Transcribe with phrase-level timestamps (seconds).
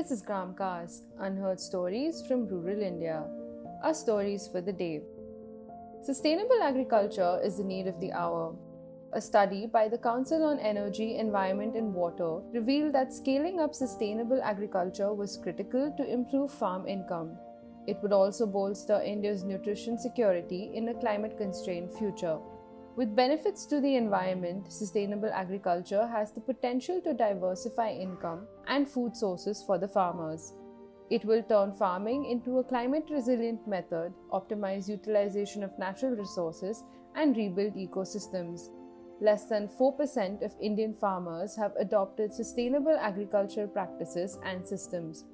[0.00, 3.22] This is Gramcast, unheard stories from rural India.
[3.82, 5.02] Our stories for the day.
[6.02, 8.54] Sustainable agriculture is the need of the hour.
[9.12, 14.40] A study by the Council on Energy, Environment and Water revealed that scaling up sustainable
[14.42, 17.36] agriculture was critical to improve farm income.
[17.86, 22.38] It would also bolster India's nutrition security in a climate constrained future.
[23.00, 29.16] With benefits to the environment, sustainable agriculture has the potential to diversify income and food
[29.16, 30.52] sources for the farmers.
[31.08, 37.34] It will turn farming into a climate resilient method, optimize utilization of natural resources, and
[37.34, 38.68] rebuild ecosystems.
[39.22, 45.24] Less than 4% of Indian farmers have adopted sustainable agricultural practices and systems.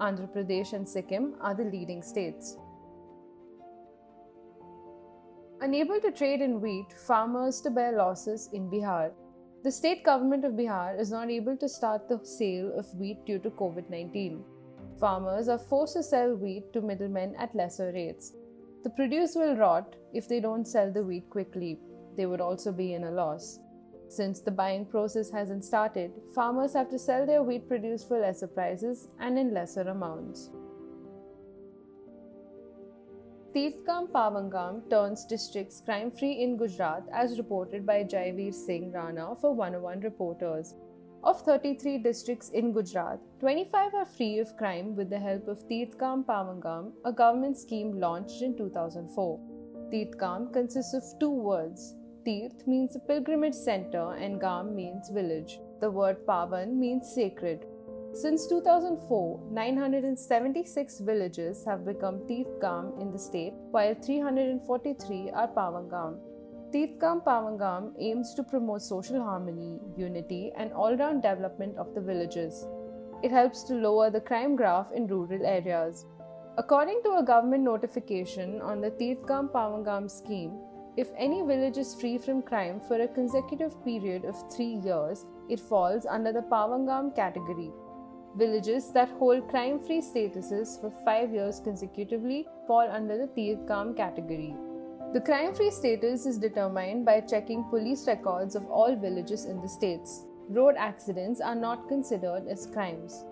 [0.00, 2.58] Andhra Pradesh and Sikkim are the leading states.
[5.60, 9.10] Unable to trade in wheat, farmers to bear losses in Bihar.
[9.64, 13.40] The state government of Bihar is not able to start the sale of wheat due
[13.40, 14.44] to COVID 19.
[15.00, 18.34] Farmers are forced to sell wheat to middlemen at lesser rates.
[18.84, 21.80] The produce will rot if they don't sell the wheat quickly.
[22.16, 23.58] They would also be in a loss.
[24.08, 28.46] Since the buying process hasn't started, farmers have to sell their wheat produce for lesser
[28.46, 30.50] prices and in lesser amounts.
[33.54, 39.54] Tirthgam Pavangam turns districts crime free in Gujarat as reported by Jaiveer Singh Rana for
[39.54, 40.74] 101 reporters.
[41.24, 46.26] Of 33 districts in Gujarat, 25 are free of crime with the help of Tirthgam
[46.26, 49.40] Pavangam, a government scheme launched in 2004.
[49.90, 51.94] Tirthgam consists of two words.
[52.26, 55.58] Tirth means a pilgrimage center and Gam means village.
[55.80, 57.64] The word Pavan means sacred.
[58.20, 66.18] Since 2004, 976 villages have become Tirthgam in the state, while 343 are Pavangam.
[66.72, 72.66] Tirthgam Pavangam aims to promote social harmony, unity, and all round development of the villages.
[73.22, 76.04] It helps to lower the crime graph in rural areas.
[76.56, 80.58] According to a government notification on the Tirthgam Pavangam scheme,
[80.96, 85.60] if any village is free from crime for a consecutive period of three years, it
[85.60, 87.70] falls under the Pavangam category.
[88.38, 94.54] Villages that hold crime free statuses for five years consecutively fall under the Tirthgam category.
[95.12, 99.68] The crime free status is determined by checking police records of all villages in the
[99.68, 100.24] states.
[100.50, 103.24] Road accidents are not considered as crimes.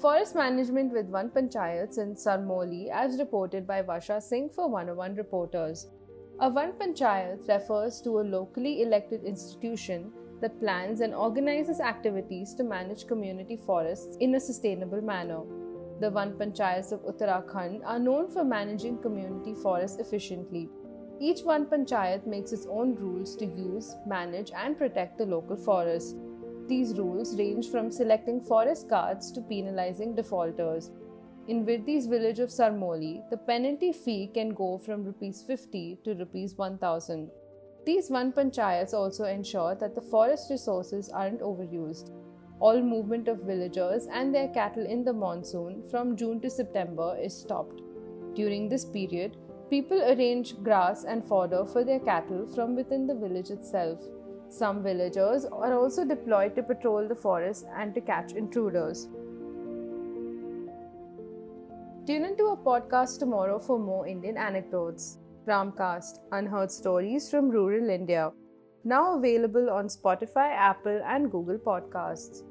[0.00, 5.88] Forest management with Van panchayats in Sarmoli, as reported by Varsha Singh for 101 Reporters.
[6.40, 12.64] A Van panchayat refers to a locally elected institution that plans and organizes activities to
[12.64, 15.40] manage community forests in a sustainable manner.
[16.00, 20.68] The Van Panchayats of Uttarakhand are known for managing community forests efficiently.
[21.20, 26.16] Each Van Panchayat makes its own rules to use, manage, and protect the local forest.
[26.68, 30.90] These rules range from selecting forest guards to penalizing defaulters.
[31.48, 36.54] In Virdi's village of Sarmoli, the penalty fee can go from Rs 50 to Rs
[36.54, 37.30] 1000.
[37.86, 42.10] These Van panchayats also ensure that the forest resources aren't overused.
[42.60, 47.34] All movement of villagers and their cattle in the monsoon from June to September is
[47.34, 47.80] stopped.
[48.34, 49.38] During this period,
[49.70, 53.98] people arrange grass and fodder for their cattle from within the village itself.
[54.50, 59.08] Some villagers are also deployed to patrol the forest and to catch intruders.
[62.06, 65.19] Tune into our podcast tomorrow for more Indian anecdotes.
[65.46, 68.30] Gramcast Unheard Stories from Rural India.
[68.84, 72.42] Now available on Spotify, Apple, and Google Podcasts.